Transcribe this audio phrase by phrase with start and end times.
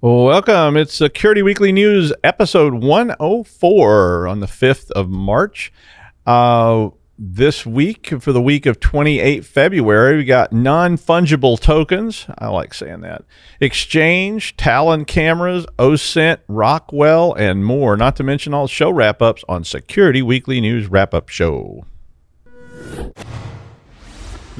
[0.00, 0.76] Welcome.
[0.76, 5.72] It's Security Weekly News, episode 104 on the 5th of March.
[6.24, 12.26] Uh, this week, for the week of 28 February, we got non fungible tokens.
[12.38, 13.24] I like saying that.
[13.58, 17.96] Exchange, Talon cameras, OSINT, Rockwell, and more.
[17.96, 21.84] Not to mention all show wrap ups on Security Weekly News Wrap Up Show.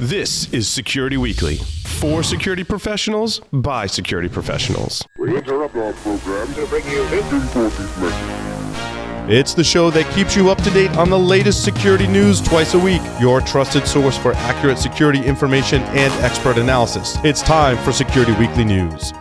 [0.01, 5.05] This is Security Weekly for security professionals by security professionals.
[5.17, 9.29] We interrupt our program to bring you this important message.
[9.29, 12.75] It's the show that keeps you up to date on the latest security news twice
[12.75, 17.17] a week, your trusted source for accurate security information and expert analysis.
[17.25, 19.11] It's time for Security Weekly News.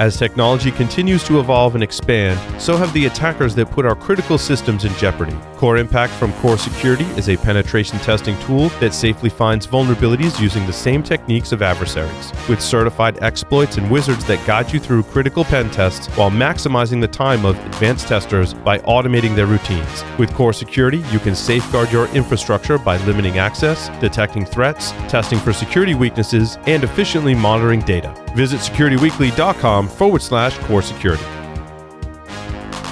[0.00, 4.38] As technology continues to evolve and expand, so have the attackers that put our critical
[4.38, 5.36] systems in jeopardy.
[5.56, 10.66] Core Impact from Core Security is a penetration testing tool that safely finds vulnerabilities using
[10.66, 15.44] the same techniques of adversaries, with certified exploits and wizards that guide you through critical
[15.44, 20.04] pen tests while maximizing the time of advanced testers by automating their routines.
[20.18, 25.52] With Core Security, you can safeguard your infrastructure by limiting access, detecting threats, testing for
[25.52, 28.12] security weaknesses, and efficiently monitoring data.
[28.34, 31.24] Visit securityweekly.com forward slash core security.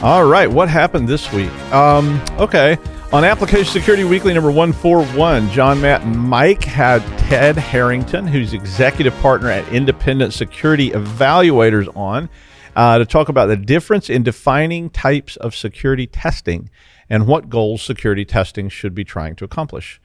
[0.02, 1.52] All right, what happened this week?
[1.72, 2.76] Um, okay,
[3.12, 9.14] on Application Security Weekly number 141, John, Matt, and Mike had Ted Harrington, who's executive
[9.18, 12.28] partner at Independent Security Evaluators, on
[12.74, 16.70] uh, to talk about the difference in defining types of security testing
[17.08, 20.00] and what goals security testing should be trying to accomplish.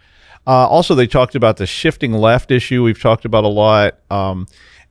[0.45, 3.99] Uh, also, they talked about the shifting left issue we've talked about a lot.
[4.09, 4.47] Um,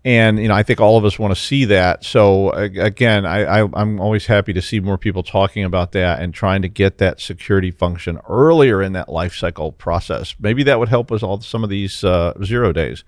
[0.07, 2.05] and you know, I think all of us want to see that.
[2.05, 6.33] So again, I, I, am always happy to see more people talking about that and
[6.33, 10.37] trying to get that security function earlier in that life cycle process.
[10.39, 13.03] Maybe that would help us all some of these uh, zero days.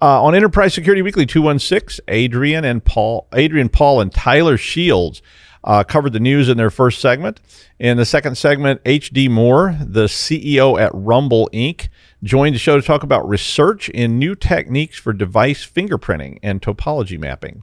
[0.00, 5.22] Uh, on Enterprise Security Weekly 216, Adrian and Paul, Adrian Paul and Tyler Shields
[5.64, 7.40] uh, covered the news in their first segment.
[7.78, 9.28] In the second segment, H.D.
[9.28, 11.88] Moore, the CEO at Rumble Inc.,
[12.22, 17.18] joined the show to talk about research in new techniques for device fingerprinting and topology
[17.18, 17.62] mapping.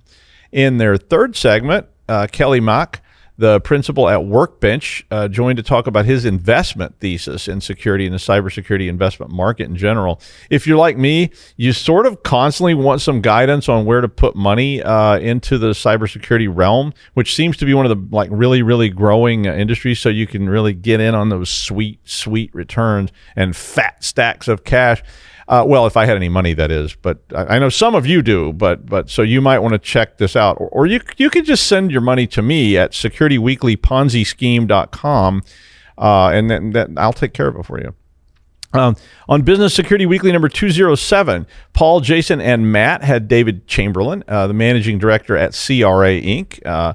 [0.51, 3.01] In their third segment, uh, Kelly Mock,
[3.37, 8.13] the principal at Workbench, uh, joined to talk about his investment thesis in security and
[8.13, 10.19] the cybersecurity investment market in general.
[10.49, 14.35] If you're like me, you sort of constantly want some guidance on where to put
[14.35, 18.61] money uh, into the cybersecurity realm, which seems to be one of the like really,
[18.63, 19.99] really growing uh, industries.
[19.99, 24.63] So you can really get in on those sweet, sweet returns and fat stacks of
[24.63, 25.03] cash.
[25.49, 26.95] Uh, well, if I had any money, that is.
[26.95, 28.51] But I, I, know some of you do.
[28.51, 31.45] But but so you might want to check this out, or, or you you could
[31.45, 32.93] just send your money to me at
[33.27, 35.43] securityweeklyponzischeme.com,
[35.97, 37.93] uh, and then that I'll take care of it for you.
[38.73, 38.95] Um,
[39.29, 44.53] on Business Security Weekly number 207, Paul, Jason, and Matt had David Chamberlain, uh, the
[44.53, 46.93] managing director at CRA Inc., uh,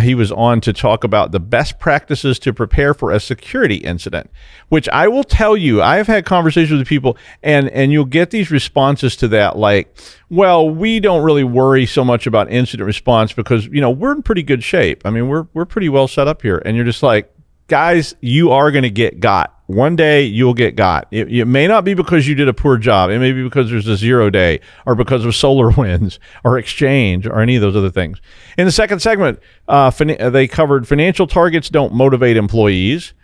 [0.00, 4.30] he was on to talk about the best practices to prepare for a security incident,
[4.68, 8.50] which I will tell you, I've had conversations with people and and you'll get these
[8.50, 9.96] responses to that like,
[10.28, 14.22] well, we don't really worry so much about incident response because, you know, we're in
[14.22, 15.02] pretty good shape.
[15.04, 16.60] I mean, we're we're pretty well set up here.
[16.64, 17.32] And you're just like,
[17.68, 19.53] guys, you are going to get got.
[19.66, 21.08] One day you'll get got.
[21.10, 23.10] It, it, may not be because you did a poor job.
[23.10, 27.40] It may be because there's a zero day or because of SolarWinds or exchange or
[27.40, 28.20] any of those other things.
[28.58, 33.14] In the second segment, uh, fin- they covered financial targets don't motivate employees.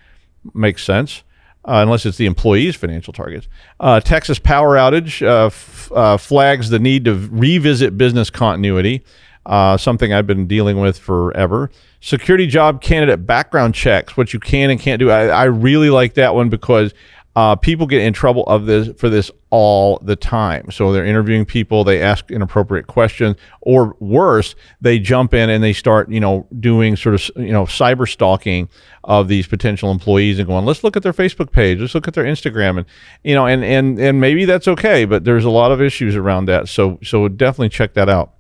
[0.55, 1.25] Makes sense.
[1.63, 3.47] Uh, unless it's the employee's financial targets.
[3.79, 9.05] Uh, Texas power outage uh, f- uh, flags the need to revisit business continuity
[9.47, 11.71] uh, something I've been dealing with forever.
[12.01, 15.11] Security job candidate background checks, what you can and can't do.
[15.11, 16.95] I, I really like that one because
[17.37, 20.71] uh, people get in trouble of this for this all the time.
[20.71, 25.73] So they're interviewing people, they ask inappropriate questions, or worse, they jump in and they
[25.73, 28.69] start, you know, doing sort of, you know, cyber stalking
[29.05, 32.15] of these potential employees and going, let's look at their Facebook page, let's look at
[32.15, 32.87] their Instagram, and
[33.23, 36.47] you know, and and and maybe that's okay, but there's a lot of issues around
[36.47, 36.69] that.
[36.69, 38.35] So so definitely check that out.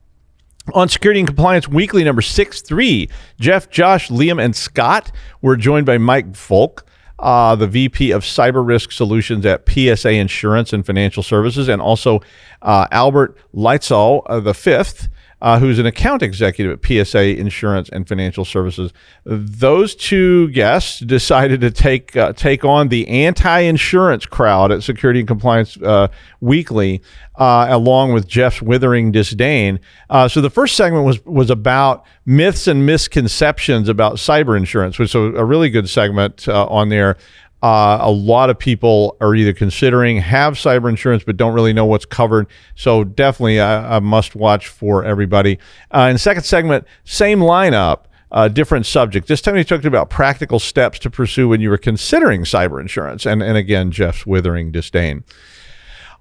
[0.75, 3.09] On Security and Compliance Weekly number 6 3,
[3.41, 5.10] Jeff, Josh, Liam, and Scott
[5.41, 6.86] were joined by Mike Volk,
[7.18, 12.21] uh, the VP of Cyber Risk Solutions at PSA Insurance and Financial Services, and also
[12.62, 15.09] uh, Albert Leitzel, uh, the fifth,
[15.42, 18.92] uh, who's an account executive at PSA Insurance and Financial Services.
[19.25, 25.28] Those two guests decided to take uh, take on the anti-insurance crowd at Security and
[25.28, 26.09] Compliance uh,
[26.41, 27.03] Weekly,
[27.37, 29.81] uh, along with Jeff's withering disdain.
[30.09, 35.15] Uh, so the first segment was was about myths and misconceptions about cyber insurance, which
[35.15, 37.16] was a really good segment uh, on there.
[37.62, 41.84] Uh, a lot of people are either considering have cyber insurance but don't really know
[41.84, 42.47] what's covered.
[42.74, 45.59] So definitely a, a must watch for everybody.
[45.91, 48.04] Uh, in second segment, same lineup.
[48.33, 49.27] Uh, different subject.
[49.27, 53.27] This time we talked about practical steps to pursue when you were considering cyber insurance.
[53.27, 55.24] And, and again, Jeff's withering disdain.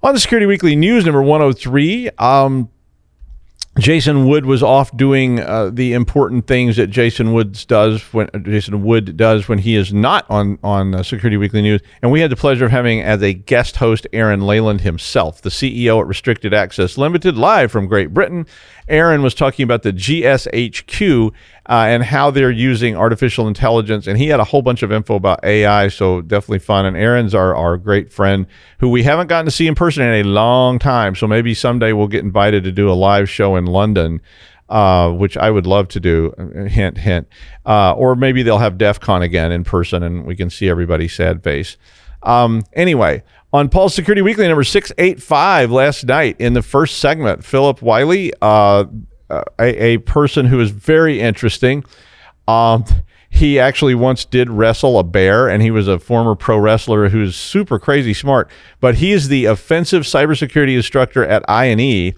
[0.02, 2.68] On the Security Weekly News, number 103, um,
[3.78, 8.82] Jason Wood was off doing uh, the important things that Jason Woods does when Jason
[8.82, 12.30] Wood does when he is not on on uh, Security Weekly News, and we had
[12.30, 16.52] the pleasure of having as a guest host Aaron Leyland himself, the CEO at Restricted
[16.52, 18.44] Access Limited, live from Great Britain.
[18.90, 21.32] Aaron was talking about the GCHQ uh,
[21.66, 25.44] and how they're using artificial intelligence, and he had a whole bunch of info about
[25.44, 26.84] AI, so definitely fun.
[26.84, 28.46] And Aaron's our our great friend
[28.80, 31.92] who we haven't gotten to see in person in a long time, so maybe someday
[31.92, 34.20] we'll get invited to do a live show in London.
[34.68, 36.32] Uh, which I would love to do.
[36.70, 37.26] Hint, hint.
[37.66, 41.12] Uh, or maybe they'll have DEF CON again in person and we can see everybody's
[41.12, 41.76] sad face.
[42.22, 47.82] Um, anyway, on Paul's Security Weekly number 685 last night in the first segment, Philip
[47.82, 48.84] Wiley, uh,
[49.28, 51.84] uh, a, a person who is very interesting.
[52.46, 52.84] Um,
[53.28, 57.36] he actually once did wrestle a bear, and he was a former pro wrestler who's
[57.36, 58.50] super crazy smart.
[58.80, 62.14] But he is the offensive cybersecurity instructor at INE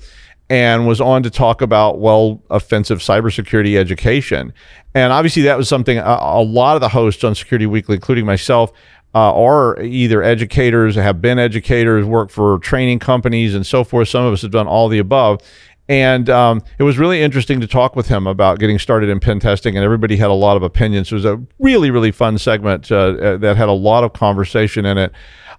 [0.49, 4.53] and was on to talk about well offensive cybersecurity education
[4.95, 8.27] and obviously that was something a, a lot of the hosts on security weekly including
[8.27, 8.71] myself
[9.15, 14.09] uh, are either educators have been educators work for training companies and so forth.
[14.09, 15.43] Some of us have done all the above.
[15.89, 19.41] And um, it was really interesting to talk with him about getting started in pen
[19.41, 21.11] testing and everybody had a lot of opinions.
[21.11, 24.87] It was a really really fun segment uh, uh, that had a lot of conversation
[24.87, 25.13] in it.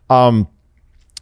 [0.10, 0.48] Um,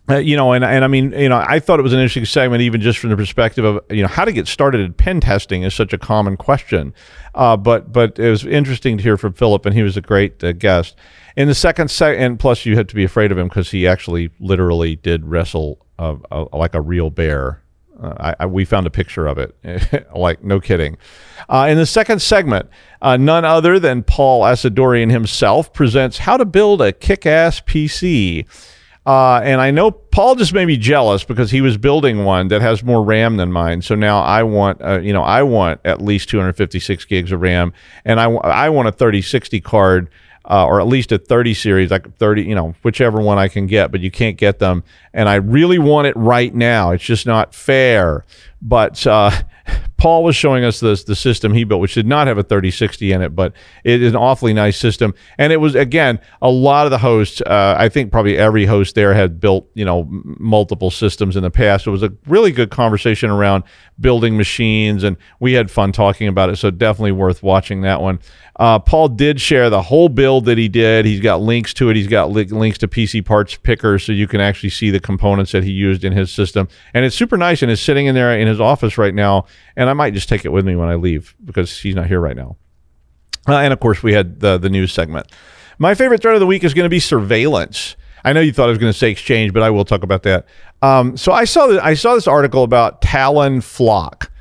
[0.09, 2.25] uh, you know, and, and I mean, you know, I thought it was an interesting
[2.25, 5.21] segment, even just from the perspective of, you know, how to get started in pen
[5.21, 6.93] testing is such a common question.
[7.35, 10.43] Uh, but but it was interesting to hear from Philip, and he was a great
[10.43, 10.95] uh, guest.
[11.37, 13.87] In the second set, and plus you had to be afraid of him because he
[13.87, 17.61] actually literally did wrestle uh, uh, like a real bear.
[18.01, 19.55] Uh, I, I, we found a picture of it,
[20.15, 20.97] like no kidding.
[21.47, 22.67] Uh, in the second segment,
[23.03, 28.47] none other than Paul Asadoorian himself presents how to build a kick-ass PC.
[29.05, 32.61] Uh, and I know Paul just made me jealous because he was building one that
[32.61, 33.81] has more RAM than mine.
[33.81, 37.73] So now I want, uh, you know, I want at least 256 gigs of RAM,
[38.05, 40.09] and I, I want a 3060 card.
[40.43, 43.67] Uh, or at least a 30 series, like 30, you know, whichever one I can
[43.67, 44.83] get, but you can't get them.
[45.13, 46.89] And I really want it right now.
[46.89, 48.25] It's just not fair.
[48.59, 49.29] But uh,
[50.01, 53.11] Paul was showing us this the system he built, which did not have a 3060
[53.11, 53.53] in it, but
[53.83, 55.13] it is an awfully nice system.
[55.37, 57.39] And it was again a lot of the hosts.
[57.39, 61.51] Uh, I think probably every host there had built you know multiple systems in the
[61.51, 61.85] past.
[61.85, 63.63] It was a really good conversation around
[63.99, 66.55] building machines, and we had fun talking about it.
[66.55, 68.21] So definitely worth watching that one.
[68.61, 71.05] Uh, Paul did share the whole build that he did.
[71.05, 71.95] He's got links to it.
[71.95, 75.71] He's got li- links to PCPartPicker, so you can actually see the components that he
[75.71, 76.67] used in his system.
[76.93, 79.45] And it's super nice, and it's sitting in there in his office right now.
[79.75, 82.19] And I might just take it with me when I leave because he's not here
[82.19, 82.57] right now.
[83.47, 85.27] Uh, and of course, we had the the news segment.
[85.77, 87.95] My favorite threat of the week is going to be surveillance.
[88.23, 90.23] I know you thought I was going to say exchange, but I will talk about
[90.23, 90.45] that.
[90.81, 94.31] Um, so I saw that I saw this article about Talon Flock.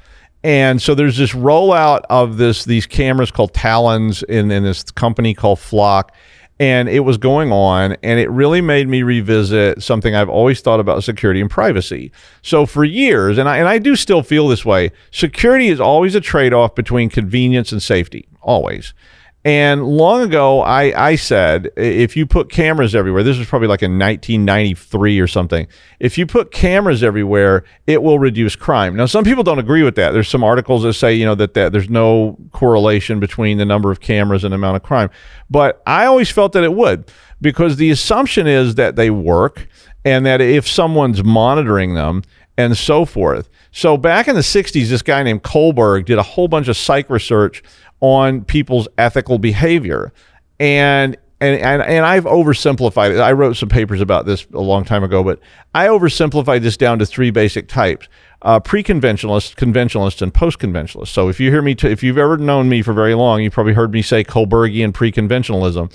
[0.43, 5.35] And so there's this rollout of this these cameras called Talons in, in this company
[5.35, 6.15] called Flock.
[6.61, 10.79] And it was going on, and it really made me revisit something I've always thought
[10.79, 12.13] about security and privacy.
[12.43, 16.15] So for years, and I and I do still feel this way, security is always
[16.15, 18.29] a trade-off between convenience and safety.
[18.43, 18.93] Always.
[19.43, 23.83] And long ago, I, I said if you put cameras everywhere, this was probably like
[23.83, 25.67] in 1993 or something.
[25.99, 28.97] If you put cameras everywhere, it will reduce crime.
[28.97, 30.11] Now, some people don't agree with that.
[30.11, 33.91] There's some articles that say, you know, that, that there's no correlation between the number
[33.91, 35.09] of cameras and the amount of crime.
[35.49, 39.67] But I always felt that it would because the assumption is that they work
[40.05, 42.25] and that if someone's monitoring them
[42.59, 43.49] and so forth.
[43.73, 47.09] So back in the 60s, this guy named Kohlberg did a whole bunch of psych
[47.09, 47.63] research
[48.01, 50.13] on people's ethical behavior.
[50.59, 53.19] And and, and and I've oversimplified it.
[53.19, 55.41] I wrote some papers about this a long time ago, but
[55.75, 58.09] I oversimplified this down to three basic types:
[58.43, 61.13] uh, pre-conventionalist, conventionalist, and post-conventionalist.
[61.13, 63.51] So if you hear me, t- if you've ever known me for very long, you
[63.51, 65.91] probably heard me say Kohlbergian pre-conventionalism.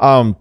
[0.00, 0.36] Um,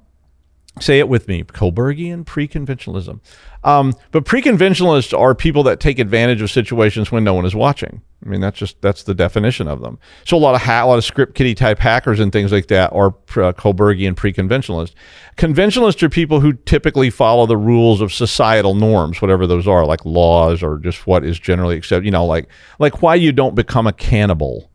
[0.82, 3.20] say it with me: Kohlbergian pre-conventionalism.
[3.64, 8.02] Um, but pre-conventionalists are people that take advantage of situations when no one is watching.
[8.26, 10.00] I mean, that's just that's the definition of them.
[10.26, 12.68] So a lot of ha- a lot of script kiddie type hackers and things like
[12.68, 14.96] that are uh, Kohlbergian pre-conventionalists.
[15.36, 20.04] Conventionalists are people who typically follow the rules of societal norms, whatever those are, like
[20.06, 22.06] laws or just what is generally accepted.
[22.06, 22.48] You know, like
[22.80, 24.72] like why you don't become a cannibal.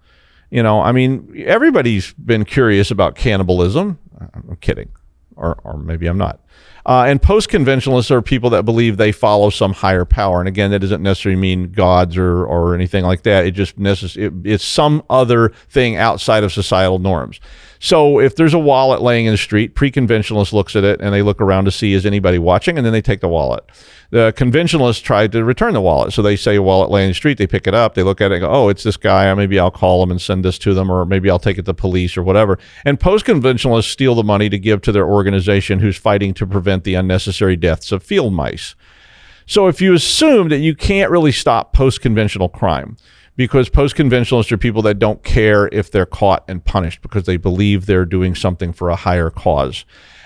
[0.51, 3.99] You know, I mean, everybody's been curious about cannibalism.
[4.21, 4.91] I'm kidding.
[5.37, 6.41] Or, or maybe I'm not.
[6.85, 10.41] Uh, and post conventionalists are people that believe they follow some higher power.
[10.41, 13.47] And again, that doesn't necessarily mean gods or, or anything like that.
[13.47, 17.41] It just necess- it, it's some other thing outside of societal norms.
[17.85, 21.21] So if there's a wallet laying in the street, pre-conventionalist looks at it and they
[21.21, 23.65] look around to see is anybody watching, and then they take the wallet.
[24.11, 27.15] The conventionalists try to return the wallet, so they say a wallet laying in the
[27.17, 27.39] street.
[27.39, 29.29] They pick it up, they look at it, go, "Oh, it's this guy.
[29.29, 31.65] Uh, maybe I'll call him and send this to them, or maybe I'll take it
[31.65, 35.97] to police or whatever." And post-conventionalists steal the money to give to their organization who's
[35.97, 38.77] fighting to prevent the unnecessary deaths of field mice.
[39.45, 42.97] So if you assume that you can't really stop post-conventional crime
[43.37, 47.37] because post conventionalists are people that don't care if they're caught and punished because they
[47.37, 49.85] believe they're doing something for a higher cause.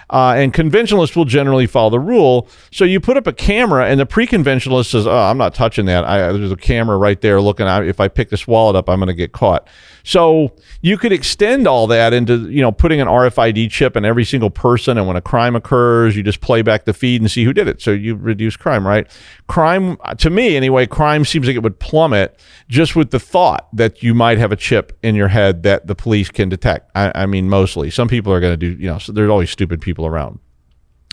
[0.09, 2.49] Uh, and conventionalists will generally follow the rule.
[2.71, 6.05] So you put up a camera, and the pre-conventionalist says, "Oh, I'm not touching that.
[6.05, 7.85] I, there's a camera right there looking out.
[7.85, 9.67] If I pick this wallet up, I'm going to get caught."
[10.07, 14.25] So you could extend all that into you know putting an RFID chip in every
[14.25, 17.43] single person, and when a crime occurs, you just play back the feed and see
[17.43, 17.83] who did it.
[17.83, 19.11] So you reduce crime, right?
[19.49, 24.01] Crime, to me anyway, crime seems like it would plummet just with the thought that
[24.01, 26.89] you might have a chip in your head that the police can detect.
[26.95, 27.91] I, I mean, mostly.
[27.91, 30.39] Some people are going to do, you know, so there's always stupid people around.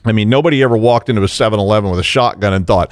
[0.05, 2.91] I mean, nobody ever walked into a 7 Eleven with a shotgun and thought,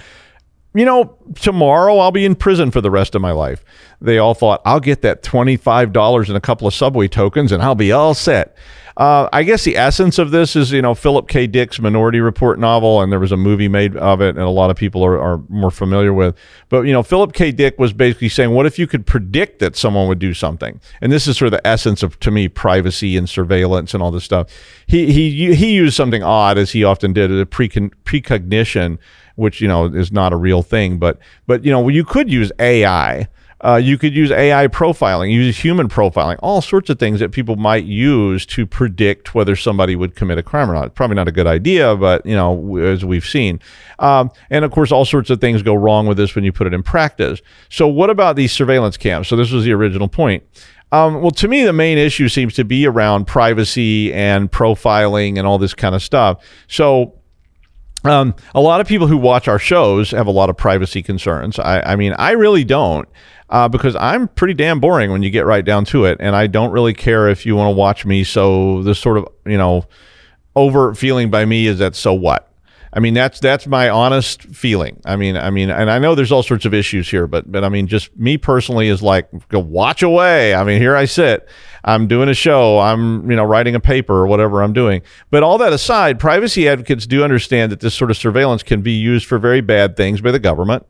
[0.73, 3.63] you know, tomorrow I'll be in prison for the rest of my life.
[3.99, 7.75] They all thought, I'll get that $25 and a couple of subway tokens and I'll
[7.75, 8.55] be all set.
[9.01, 11.47] Uh, I guess the essence of this is, you know, Philip K.
[11.47, 14.69] Dick's Minority Report novel, and there was a movie made of it, and a lot
[14.69, 16.37] of people are, are more familiar with.
[16.69, 17.51] But, you know, Philip K.
[17.51, 20.79] Dick was basically saying, what if you could predict that someone would do something?
[21.01, 24.11] And this is sort of the essence of, to me, privacy and surveillance and all
[24.11, 24.49] this stuff.
[24.85, 28.99] He, he, he used something odd, as he often did, a precon- precognition
[29.35, 30.99] which you know is not a real thing.
[30.99, 31.17] But
[31.47, 33.27] but you know you could use AI.
[33.63, 37.55] Uh, you could use AI profiling, use human profiling, all sorts of things that people
[37.55, 40.95] might use to predict whether somebody would commit a crime or not.
[40.95, 43.59] Probably not a good idea, but you know, as we've seen,
[43.99, 46.65] um, and of course, all sorts of things go wrong with this when you put
[46.65, 47.41] it in practice.
[47.69, 49.27] So, what about these surveillance cams?
[49.27, 50.43] So, this was the original point.
[50.91, 55.47] Um, well, to me, the main issue seems to be around privacy and profiling and
[55.47, 56.43] all this kind of stuff.
[56.67, 57.15] So,
[58.03, 61.59] um, a lot of people who watch our shows have a lot of privacy concerns.
[61.59, 63.07] I, I mean, I really don't.
[63.51, 66.47] Uh, because I'm pretty damn boring when you get right down to it, and I
[66.47, 68.23] don't really care if you want to watch me.
[68.23, 69.85] So this sort of you know
[70.55, 72.47] overt feeling by me is that so what?
[72.93, 75.01] I mean that's that's my honest feeling.
[75.05, 77.63] I mean I mean and I know there's all sorts of issues here, but but
[77.63, 80.53] I mean just me personally is like go watch away.
[80.53, 81.47] I mean here I sit.
[81.83, 82.79] I'm doing a show.
[82.79, 85.01] I'm you know writing a paper or whatever I'm doing.
[85.29, 88.93] But all that aside, privacy advocates do understand that this sort of surveillance can be
[88.93, 90.85] used for very bad things by the government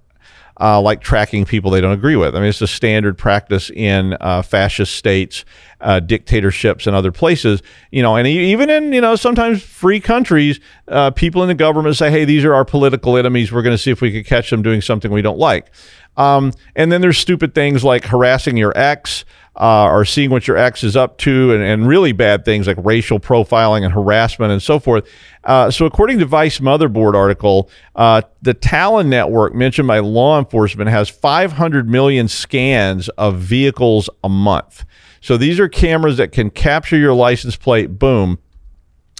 [0.59, 2.35] uh, like tracking people they don't agree with.
[2.35, 5.45] I mean, it's a standard practice in uh, fascist states,
[5.79, 7.61] uh, dictatorships, and other places.
[7.91, 11.95] You know, and even in you know sometimes free countries, uh, people in the government
[11.95, 13.51] say, "Hey, these are our political enemies.
[13.51, 15.71] We're going to see if we can catch them doing something we don't like."
[16.17, 19.23] Um, and then there's stupid things like harassing your ex
[19.61, 22.77] uh, or seeing what your ex is up to, and, and, really bad things like
[22.79, 25.07] racial profiling and harassment and so forth.
[25.43, 30.89] Uh, so, according to Vice Motherboard article, uh, the Talon network mentioned by law enforcement
[30.89, 34.83] has 500 million scans of vehicles a month.
[35.21, 37.99] So these are cameras that can capture your license plate.
[37.99, 38.39] Boom.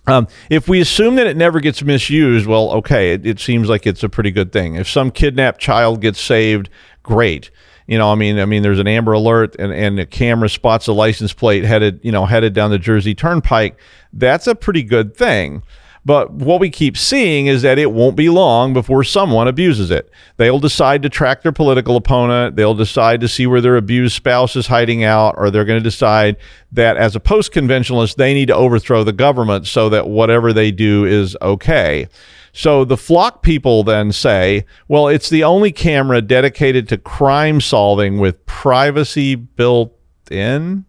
[0.08, 3.86] Um, if we assume that it never gets misused, well, okay, it, it seems like
[3.86, 4.74] it's a pretty good thing.
[4.74, 6.70] If some kidnapped child gets saved,
[7.04, 7.52] great
[7.88, 10.88] you know, I mean, I mean, there's an Amber Alert and, and the camera spots
[10.88, 13.78] a license plate headed, you know, headed down the Jersey Turnpike.
[14.14, 15.64] That's a pretty good thing.
[16.04, 20.10] But what we keep seeing is that it won't be long before someone abuses it.
[20.38, 22.56] They'll decide to track their political opponent.
[22.56, 25.84] They'll decide to see where their abused spouse is hiding out, or they're going to
[25.84, 26.38] decide
[26.72, 30.72] that as a post conventionalist, they need to overthrow the government so that whatever they
[30.72, 32.08] do is okay.
[32.54, 38.20] So the flock people then say, well, it's the only camera dedicated to crime solving
[38.20, 39.98] with privacy built
[40.30, 40.86] in.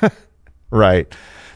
[0.70, 1.12] right.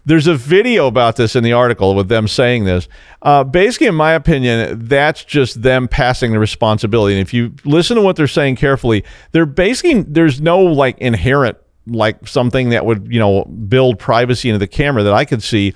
[0.09, 2.89] There's a video about this in the article with them saying this.
[3.21, 7.15] Uh, basically, in my opinion, that's just them passing the responsibility.
[7.15, 11.59] And if you listen to what they're saying carefully, they're basically, there's no like inherent,
[11.87, 15.75] like something that would, you know, build privacy into the camera that I could see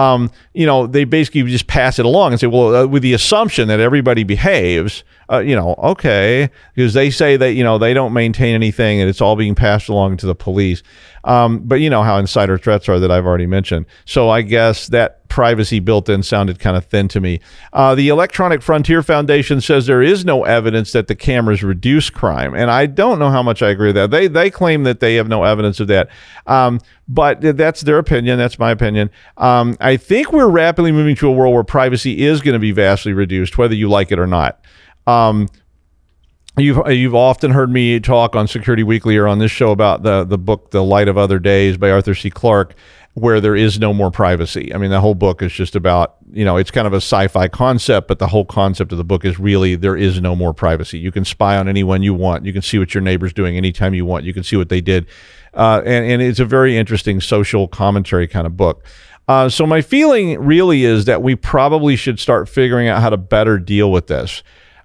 [0.00, 3.12] um, you know, they basically just pass it along and say, well, uh, with the
[3.12, 7.92] assumption that everybody behaves, uh, you know, okay, because they say that, you know, they
[7.92, 10.82] don't maintain anything and it's all being passed along to the police.
[11.24, 13.84] Um, but you know how insider threats are that I've already mentioned.
[14.06, 17.40] So I guess that privacy built in sounded kind of thin to me.
[17.72, 22.54] Uh, the Electronic Frontier Foundation says there is no evidence that the cameras reduce crime,
[22.54, 24.10] and I don't know how much I agree with that.
[24.10, 26.10] They they claim that they have no evidence of that,
[26.46, 28.36] um, but that's their opinion.
[28.36, 29.10] That's my opinion.
[29.38, 32.72] Um, I think we're rapidly moving to a world where privacy is going to be
[32.72, 34.62] vastly reduced, whether you like it or not.
[35.06, 35.48] Um,
[36.56, 40.24] You've you've often heard me talk on Security Weekly or on this show about the
[40.24, 42.28] the book The Light of Other Days by Arthur C.
[42.28, 42.74] Clarke,
[43.14, 44.72] where there is no more privacy.
[44.72, 47.48] I mean, the whole book is just about you know it's kind of a sci-fi
[47.48, 50.98] concept, but the whole concept of the book is really there is no more privacy.
[50.98, 52.44] You can spy on anyone you want.
[52.44, 54.24] You can see what your neighbor's doing anytime you want.
[54.24, 55.06] You can see what they did,
[55.54, 58.84] uh, and and it's a very interesting social commentary kind of book.
[59.28, 63.16] Uh, so my feeling really is that we probably should start figuring out how to
[63.16, 64.42] better deal with this.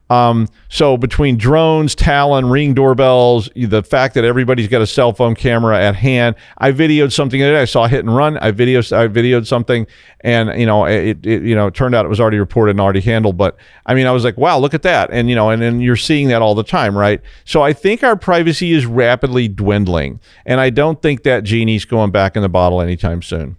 [0.09, 5.33] Um, so between drones, Talon, Ring doorbells, the fact that everybody's got a cell phone
[5.33, 7.59] camera at hand, I videoed something today.
[7.59, 8.37] I saw a hit and run.
[8.37, 9.87] I videoed, I videoed something,
[10.21, 12.81] and you know, it, it, you know, it turned out it was already reported and
[12.81, 13.37] already handled.
[13.37, 15.79] But I mean, I was like, wow, look at that, and you know, and then
[15.79, 17.19] you're seeing that all the time, right?
[17.43, 22.11] So I think our privacy is rapidly dwindling, and I don't think that genie's going
[22.11, 23.57] back in the bottle anytime soon.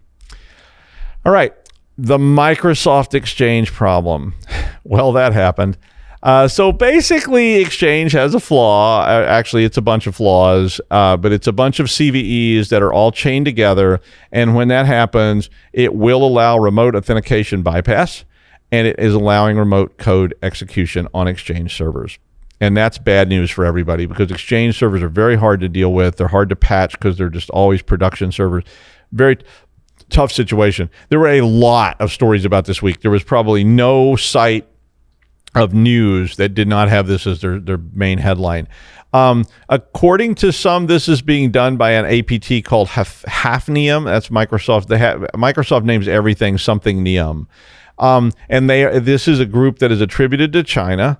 [1.25, 1.53] All right,
[1.99, 4.35] the Microsoft Exchange problem.
[4.89, 5.79] Well, that happened.
[6.27, 9.03] Uh, so basically, Exchange has a flaw.
[9.03, 12.83] Uh, actually, it's a bunch of flaws, uh, but it's a bunch of CVEs that
[12.83, 14.01] are all chained together.
[14.33, 18.25] And when that happens, it will allow remote authentication bypass,
[18.73, 22.19] and it is allowing remote code execution on Exchange servers.
[22.61, 26.17] And that's bad news for everybody because Exchange servers are very hard to deal with.
[26.17, 28.65] They're hard to patch because they're just always production servers.
[29.13, 29.39] Very
[30.11, 30.91] tough situation.
[31.09, 33.03] There were a lot of stories about this week.
[33.03, 34.67] There was probably no site
[35.57, 38.69] of news that did not have this as their, their main headline.
[39.13, 44.05] Um, according to some, this is being done by an APT called Haf- Hafnium.
[44.05, 44.89] That's Microsoft.
[44.89, 47.47] They have, Microsoft names everything something Nium.
[47.99, 51.19] Um, and they this is a group that is attributed to China,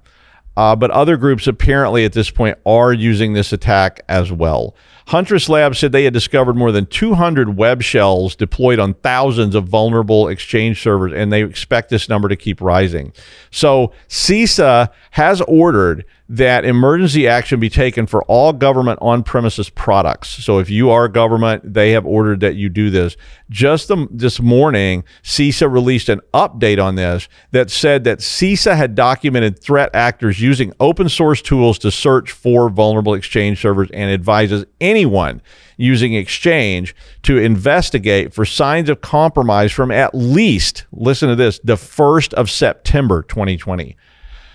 [0.59, 4.77] uh, but other groups apparently at this point are using this attack as well.
[5.07, 9.69] Huntress Labs said they had discovered more than 200 web shells deployed on thousands of
[9.69, 13.13] vulnerable Exchange servers, and they expect this number to keep rising.
[13.53, 20.29] So CISA has ordered that emergency action be taken for all government on premises products.
[20.45, 23.17] So if you are government, they have ordered that you do this.
[23.49, 28.97] Just the, this morning, CISA released an update on this that said that CISA had
[28.97, 34.65] documented threat actors using open source tools to search for vulnerable Exchange servers and advises
[34.97, 35.43] anyone
[35.77, 41.75] using Exchange to investigate for signs of compromise from at least, listen to this, the
[41.75, 43.97] 1st of September 2020.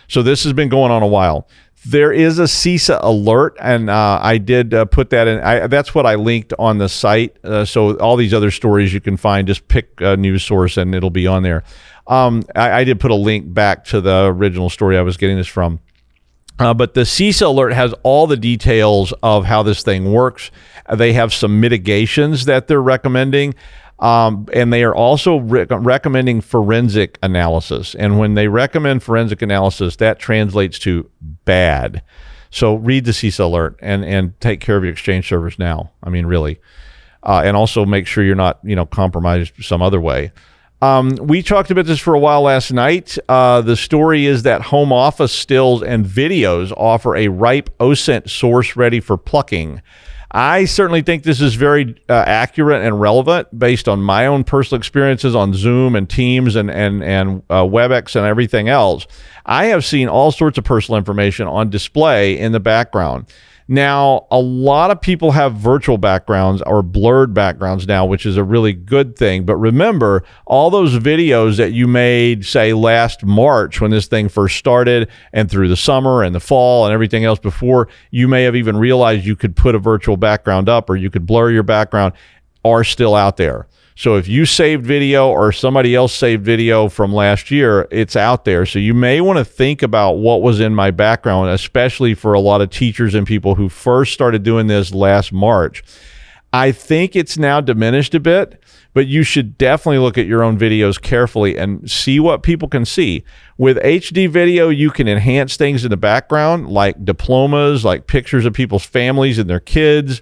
[0.08, 1.48] So this has been going on a while.
[1.86, 5.40] There is a CISA alert, and uh, I did uh, put that in.
[5.40, 7.38] I, that's what I linked on the site.
[7.44, 10.94] Uh, so all these other stories you can find, just pick a news source and
[10.94, 11.64] it'll be on there.
[12.08, 15.38] Um, I, I, did put a link back to the original story I was getting
[15.38, 15.80] this from.
[16.60, 20.52] Uh, but the CISA alert has all the details of how this thing works.
[20.94, 23.56] They have some mitigations that they're recommending.
[24.02, 27.94] Um, and they are also re- recommending forensic analysis.
[27.94, 31.10] And when they recommend forensic analysis, that translates to
[31.46, 32.02] bad.
[32.50, 35.92] So read the CISA alert and, and take care of your Exchange servers now.
[36.04, 36.60] I mean, really.
[37.24, 40.32] Uh, and also make sure you're not, you know, compromised some other way.
[40.82, 43.18] Um, we talked about this for a while last night.
[43.30, 48.76] Uh, the story is that home office stills and videos offer a ripe OSINT source
[48.76, 49.82] ready for plucking.
[50.32, 54.80] I certainly think this is very uh, accurate and relevant based on my own personal
[54.80, 59.06] experiences on Zoom and Teams and and and uh, WebEx and everything else.
[59.46, 63.26] I have seen all sorts of personal information on display in the background.
[63.72, 68.44] Now, a lot of people have virtual backgrounds or blurred backgrounds now, which is a
[68.44, 69.46] really good thing.
[69.46, 74.58] But remember, all those videos that you made, say, last March when this thing first
[74.58, 78.58] started and through the summer and the fall and everything else before, you may have
[78.58, 82.12] even realized you could put a virtual background up or you could blur your background,
[82.66, 83.68] are still out there.
[84.02, 88.46] So if you saved video or somebody else saved video from last year, it's out
[88.46, 88.66] there.
[88.66, 92.40] So you may want to think about what was in my background, especially for a
[92.40, 95.84] lot of teachers and people who first started doing this last March.
[96.52, 98.64] I think it's now diminished a bit,
[98.96, 102.86] but you should definitely look at your own videos carefully and see what people can
[102.86, 103.24] see.
[103.60, 108.54] With HD video, you can enhance things in the background like diplomas, like pictures of
[108.54, 110.22] people's families and their kids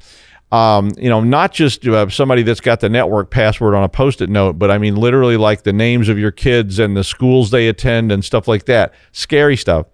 [0.51, 4.29] um, you know, not just uh, somebody that's got the network password on a post-it
[4.29, 7.67] note, but I mean literally like the names of your kids and the schools they
[7.67, 8.93] attend and stuff like that.
[9.11, 9.85] Scary stuff.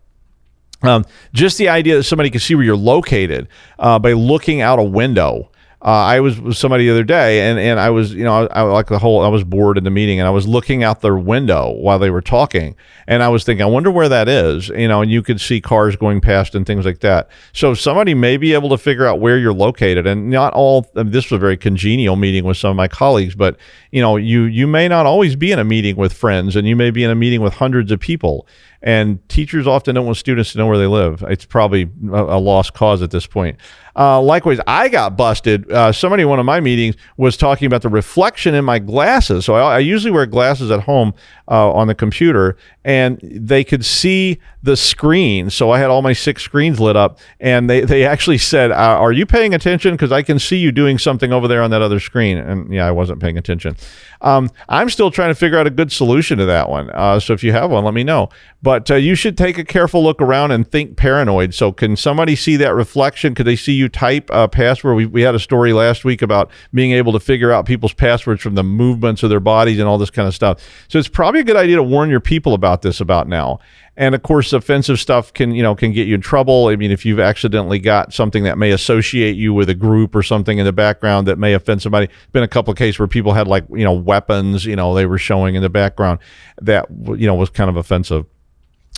[0.81, 3.47] Um, just the idea that somebody can see where you're located
[3.79, 5.51] uh, by looking out a window.
[5.81, 8.59] Uh, I was with somebody the other day, and, and I was, you know, I,
[8.59, 9.21] I like the whole.
[9.21, 12.09] I was bored in the meeting, and I was looking out their window while they
[12.09, 12.75] were talking,
[13.07, 15.01] and I was thinking, I wonder where that is, you know.
[15.01, 17.29] And you could see cars going past and things like that.
[17.53, 20.89] So somebody may be able to figure out where you're located, and not all.
[20.95, 23.57] I mean, this was a very congenial meeting with some of my colleagues, but
[23.91, 26.75] you know, you you may not always be in a meeting with friends, and you
[26.75, 28.47] may be in a meeting with hundreds of people.
[28.81, 31.23] And teachers often don't want students to know where they live.
[31.27, 33.57] It's probably a, a lost cause at this point.
[33.95, 35.71] Uh, likewise, I got busted.
[35.71, 39.45] Uh, somebody in one of my meetings was talking about the reflection in my glasses.
[39.45, 41.13] So I, I usually wear glasses at home
[41.47, 45.49] uh, on the computer, and they could see the screen.
[45.49, 48.75] So I had all my six screens lit up, and they, they actually said, uh,
[48.75, 49.93] Are you paying attention?
[49.93, 52.37] Because I can see you doing something over there on that other screen.
[52.37, 53.77] And yeah, I wasn't paying attention.
[54.21, 56.89] Um, I'm still trying to figure out a good solution to that one.
[56.89, 58.29] Uh, so if you have one, let me know.
[58.63, 61.53] But uh, you should take a careful look around and think paranoid.
[61.53, 63.35] So can somebody see that reflection?
[63.35, 64.95] Could they see you type a password?
[64.95, 68.41] We, we had a story last week about being able to figure out people's passwords
[68.41, 70.59] from the movements of their bodies and all this kind of stuff.
[70.87, 73.59] So it's probably a good idea to warn your people about this about now.
[73.97, 76.67] And of course, offensive stuff can you know can get you in trouble.
[76.67, 80.23] I mean, if you've accidentally got something that may associate you with a group or
[80.23, 82.09] something in the background that may offend somebody.
[82.33, 85.05] Been a couple of cases where people had like you know weapons, you know, they
[85.05, 86.19] were showing in the background
[86.61, 88.25] that you know was kind of offensive.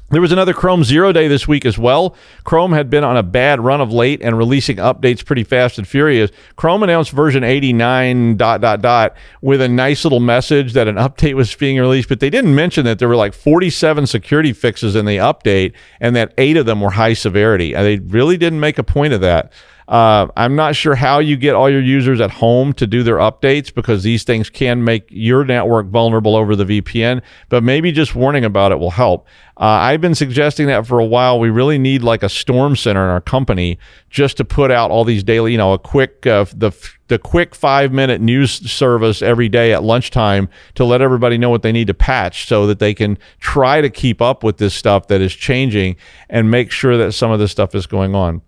[0.09, 2.15] There was another Chrome Zero Day this week as well.
[2.45, 5.85] Chrome had been on a bad run of late and releasing updates pretty fast and
[5.85, 6.31] furious.
[6.55, 11.33] Chrome announced version 89 dot dot dot with a nice little message that an update
[11.33, 15.03] was being released, but they didn't mention that there were like 47 security fixes in
[15.03, 17.75] the update and that eight of them were high severity.
[17.75, 19.51] And they really didn't make a point of that.
[19.87, 23.17] Uh, I'm not sure how you get all your users at home to do their
[23.17, 28.13] updates because these things can make your network vulnerable over the VPN, but maybe just
[28.13, 29.25] warning about it will help.
[29.55, 31.39] Uh, I've been suggesting that for a while.
[31.39, 35.05] We really need like a storm center in our company just to put out all
[35.05, 36.71] these daily, you know, a quick, uh, the,
[37.07, 41.61] the quick five minute news service every day at lunchtime to let everybody know what
[41.61, 45.07] they need to patch so that they can try to keep up with this stuff
[45.07, 45.95] that is changing
[46.29, 48.41] and make sure that some of this stuff is going on.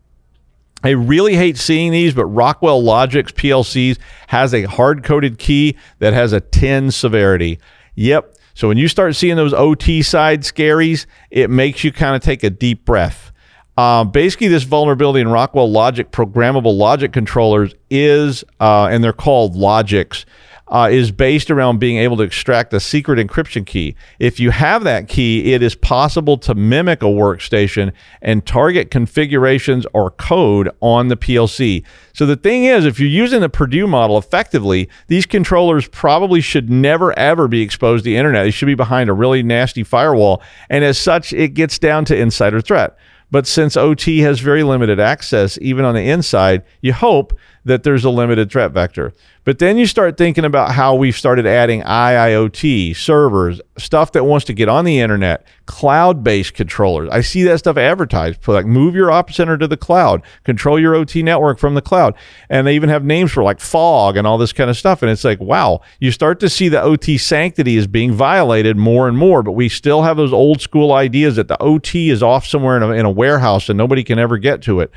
[0.83, 6.13] I really hate seeing these, but Rockwell Logix PLCs has a hard coded key that
[6.13, 7.59] has a 10 severity.
[7.95, 8.35] Yep.
[8.53, 12.43] So when you start seeing those OT side scaries, it makes you kind of take
[12.43, 13.31] a deep breath.
[13.77, 19.55] Uh, basically, this vulnerability in Rockwell Logic programmable logic controllers is, uh, and they're called
[19.55, 20.25] Logix
[20.69, 23.95] uh, is based around being able to extract a secret encryption key.
[24.19, 29.86] If you have that key, it is possible to mimic a workstation and target configurations
[29.93, 31.84] or code on the PLC.
[32.13, 36.69] So the thing is, if you're using the Purdue model effectively, these controllers probably should
[36.69, 38.45] never ever be exposed to the internet.
[38.45, 42.17] They should be behind a really nasty firewall, and as such, it gets down to
[42.17, 42.97] insider threat.
[43.32, 48.05] But since OT has very limited access, even on the inside, you hope that there's
[48.05, 49.13] a limited threat vector.
[49.43, 54.45] But then you start thinking about how we've started adding IIoT, servers, stuff that wants
[54.45, 57.09] to get on the internet, cloud based controllers.
[57.09, 58.47] I see that stuff advertised.
[58.47, 62.15] Like move your op center to the cloud, control your OT network from the cloud.
[62.49, 65.01] And they even have names for like fog and all this kind of stuff.
[65.01, 69.07] And it's like, wow, you start to see the OT sanctity is being violated more
[69.07, 69.41] and more.
[69.41, 72.83] But we still have those old school ideas that the OT is off somewhere in
[72.83, 74.91] a, in a warehouse and nobody can ever get to it.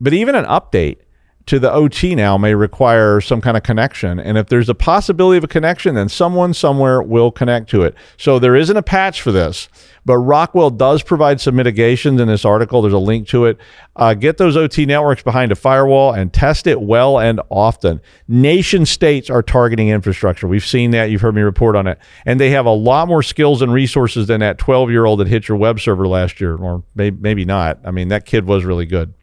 [0.00, 0.98] But even an update
[1.46, 4.20] to the OT now may require some kind of connection.
[4.20, 7.94] And if there's a possibility of a connection, then someone somewhere will connect to it.
[8.16, 9.68] So there isn't a patch for this,
[10.04, 12.82] but Rockwell does provide some mitigations in this article.
[12.82, 13.58] There's a link to it.
[13.96, 18.00] Uh, get those OT networks behind a firewall and test it well and often.
[18.28, 20.46] Nation states are targeting infrastructure.
[20.46, 21.10] We've seen that.
[21.10, 21.98] You've heard me report on it.
[22.24, 25.28] And they have a lot more skills and resources than that 12 year old that
[25.28, 27.80] hit your web server last year, or maybe, maybe not.
[27.84, 29.14] I mean, that kid was really good.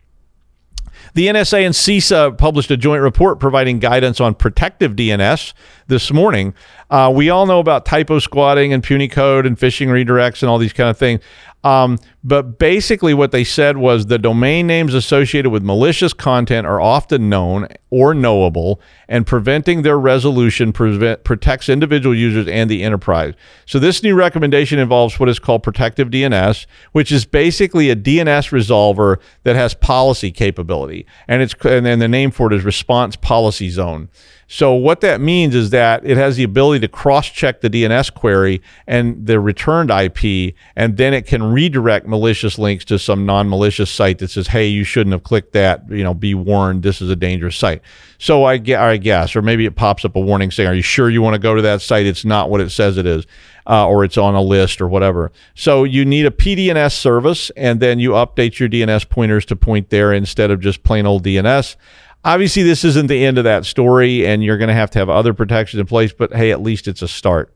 [1.14, 5.54] The NSA and CISA published a joint report providing guidance on protective DNS
[5.88, 6.54] this morning.
[6.90, 10.74] Uh, we all know about typo squatting and punycode and phishing redirects and all these
[10.74, 11.22] kind of things.
[11.64, 16.80] Um, but basically, what they said was the domain names associated with malicious content are
[16.80, 23.34] often known or knowable, and preventing their resolution prevent, protects individual users and the enterprise.
[23.66, 28.52] So, this new recommendation involves what is called protective DNS, which is basically a DNS
[28.52, 33.16] resolver that has policy capability, and it's and then the name for it is Response
[33.16, 34.10] Policy Zone.
[34.50, 38.62] So what that means is that it has the ability to cross-check the DNS query
[38.88, 44.20] and the returned IP, and then it can redirect malicious links to some non-malicious site
[44.20, 45.84] that says, "Hey, you shouldn't have clicked that.
[45.90, 46.84] You know, be warned.
[46.84, 47.82] This is a dangerous site."
[48.20, 51.22] So I, guess, or maybe it pops up a warning saying, "Are you sure you
[51.22, 52.06] want to go to that site?
[52.06, 53.26] It's not what it says it is."
[53.70, 55.30] Uh, or it's on a list or whatever.
[55.54, 59.90] So you need a PDNS service, and then you update your DNS pointers to point
[59.90, 61.76] there instead of just plain old DNS.
[62.28, 65.10] Obviously, this isn't the end of that story, and you're going to have to have
[65.10, 67.56] other protections in place, but hey, at least it's a start.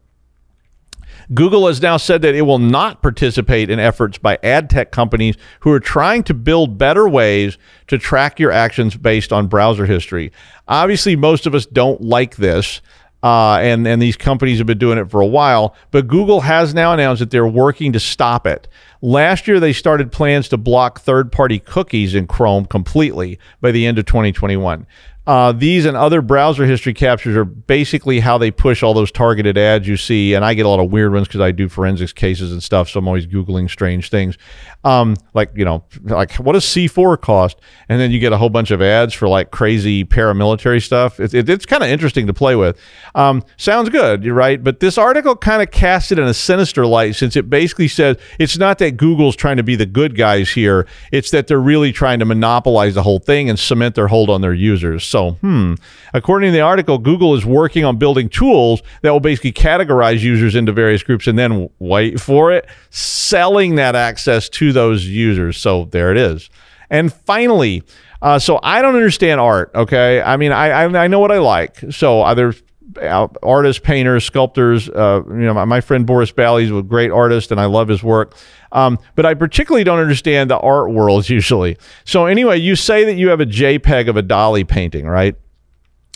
[1.34, 5.36] Google has now said that it will not participate in efforts by ad tech companies
[5.60, 7.58] who are trying to build better ways
[7.88, 10.32] to track your actions based on browser history.
[10.70, 12.80] Obviously, most of us don't like this.
[13.24, 16.74] Uh, and and these companies have been doing it for a while, but Google has
[16.74, 18.68] now announced that they're working to stop it.
[19.02, 24.00] Last year, they started plans to block third-party cookies in Chrome completely by the end
[24.00, 24.88] of 2021.
[25.28, 29.56] Uh, these and other browser history captures are basically how they push all those targeted
[29.56, 30.34] ads you see.
[30.34, 32.90] And I get a lot of weird ones because I do forensics cases and stuff.
[32.90, 34.38] So I'm always Googling strange things.
[34.84, 37.60] Um, like, you know, like what does C4 cost?
[37.88, 41.20] And then you get a whole bunch of ads for like crazy paramilitary stuff.
[41.20, 42.80] It, it, it's kind of interesting to play with.
[43.14, 44.64] Um, sounds good, you're right.
[44.64, 48.18] But this article kind of casts it in a sinister light since it basically says
[48.40, 51.92] it's not that Google's trying to be the good guys here, it's that they're really
[51.92, 55.04] trying to monopolize the whole thing and cement their hold on their users.
[55.04, 55.76] So, hmm.
[56.14, 60.56] According to the article, Google is working on building tools that will basically categorize users
[60.56, 65.58] into various groups and then wait for it, selling that access to those users.
[65.58, 66.50] So there it is.
[66.90, 67.84] And finally,
[68.22, 69.72] uh, so I don't understand art.
[69.74, 71.80] Okay, I mean, I I, I know what I like.
[71.92, 72.52] So uh,
[73.00, 74.90] artists, painters, sculptors.
[74.90, 77.88] Uh, you know, my, my, friend Boris Bally is a great artist, and I love
[77.88, 78.36] his work.
[78.72, 81.78] Um, but I particularly don't understand the art worlds usually.
[82.06, 85.36] So anyway, you say that you have a JPEG of a Dali painting, right?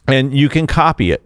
[0.07, 1.23] And you can copy it.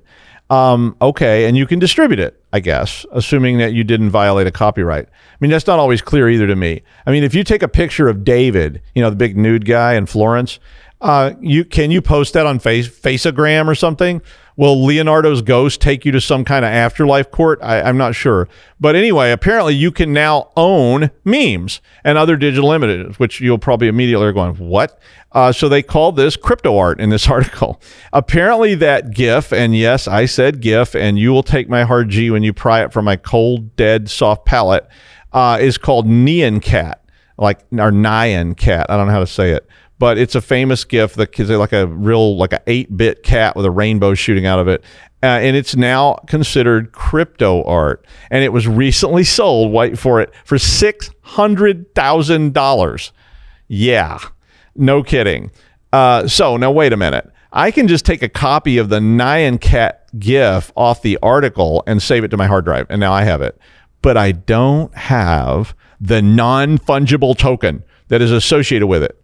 [0.50, 4.52] Um, okay, and you can distribute it, I guess, assuming that you didn't violate a
[4.52, 5.06] copyright.
[5.06, 6.82] I mean, that's not always clear either to me.
[7.06, 9.94] I mean, if you take a picture of David, you know, the big nude guy
[9.94, 10.60] in Florence,
[11.02, 14.22] uh, you can you post that on face Faceagram or something?
[14.60, 17.60] Will Leonardo's ghost take you to some kind of afterlife court?
[17.62, 18.50] I, am not sure.
[18.78, 23.88] But anyway, apparently you can now own memes and other digital images, which you'll probably
[23.88, 25.00] immediately are going, what?
[25.32, 27.80] Uh, so they call this crypto art in this article.
[28.12, 32.30] Apparently that GIF, and yes, I said GIF, and you will take my hard G
[32.30, 34.86] when you pry it from my cold, dead, soft palate,
[35.32, 37.02] uh, is called Nyan Cat,
[37.38, 38.88] like or Nyan Cat.
[38.90, 39.70] I don't know how to say it
[40.00, 43.56] but it's a famous GIF that is like a real like a eight bit cat
[43.56, 44.84] with a rainbow shooting out of it.
[45.22, 48.06] Uh, and it's now considered crypto art.
[48.32, 53.12] And it was recently sold, wait for it, for $600,000.
[53.68, 54.20] Yeah,
[54.76, 55.52] no kidding.
[55.92, 57.30] Uh, so now, wait a minute.
[57.52, 62.02] I can just take a copy of the Nyan Cat GIF off the article and
[62.02, 62.86] save it to my hard drive.
[62.90, 63.60] And now I have it.
[64.02, 69.19] But I don't have the non fungible token that is associated with it.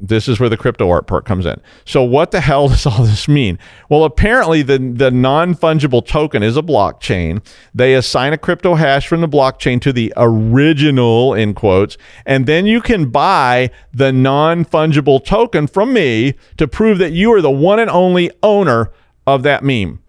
[0.00, 1.60] This is where the crypto art part comes in.
[1.84, 3.58] So what the hell does all this mean?
[3.88, 7.44] Well, apparently the, the non-fungible token is a blockchain.
[7.74, 12.66] They assign a crypto hash from the blockchain to the original in quotes, and then
[12.66, 17.78] you can buy the non-fungible token from me to prove that you are the one
[17.78, 18.92] and only owner
[19.26, 20.02] of that meme.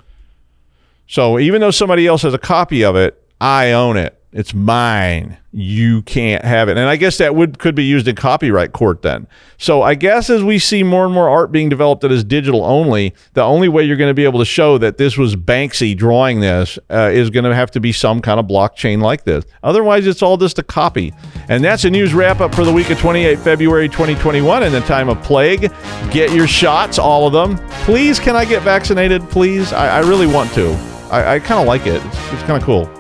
[1.08, 4.19] So even though somebody else has a copy of it, I own it.
[4.32, 5.38] It's mine.
[5.52, 6.78] You can't have it.
[6.78, 9.26] And I guess that would could be used in copyright court then.
[9.58, 12.64] So I guess as we see more and more art being developed that is digital
[12.64, 15.98] only, the only way you're going to be able to show that this was Banksy
[15.98, 19.46] drawing this uh, is going to have to be some kind of blockchain like this.
[19.64, 21.12] Otherwise, it's all just a copy.
[21.48, 24.82] And that's a news wrap up for the week of 28 February 2021 in the
[24.82, 25.72] time of plague.
[26.12, 27.58] Get your shots, all of them.
[27.86, 29.24] Please, can I get vaccinated?
[29.32, 30.74] Please, I, I really want to.
[31.10, 32.06] I, I kind of like it.
[32.06, 32.99] It's, it's kind of cool.